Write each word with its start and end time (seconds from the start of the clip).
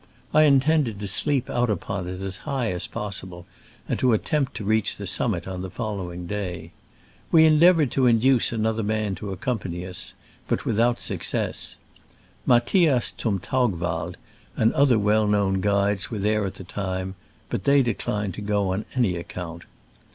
I 0.33 0.45
intended 0.45 0.99
to 0.99 1.07
sleep 1.07 1.47
out 1.47 1.69
upon 1.69 2.09
it 2.09 2.21
as 2.21 2.37
high 2.37 2.71
as 2.71 2.87
possible, 2.87 3.45
and 3.87 3.99
to 3.99 4.13
attempt 4.13 4.55
to 4.55 4.63
reach 4.63 4.97
the 4.97 5.05
summit 5.05 5.47
on 5.47 5.61
the 5.61 5.69
following 5.69 6.25
day. 6.25 6.71
We 7.31 7.45
endeavored 7.45 7.91
to» 7.91 8.07
induce 8.07 8.51
another 8.51 8.81
man 8.81 9.13
to 9.21 9.31
accompany 9.31 9.85
us, 9.85 10.15
but 10.47 10.65
without 10.65 10.99
success. 11.01 11.77
Matthias 12.47 13.13
zum 13.21 13.37
Taugwald 13.37 14.15
and 14.57 14.73
other 14.73 14.97
well 14.97 15.27
known 15.27 15.61
guides 15.61 16.09
were 16.09 16.17
there 16.17 16.47
at 16.47 16.55
the 16.55 16.63
time, 16.63 17.13
but 17.49 17.65
they 17.65 17.83
declined 17.83 18.33
to 18.33 18.41
go 18.41 18.73
on 18.73 18.85
any 18.95 19.17
account. 19.17 19.65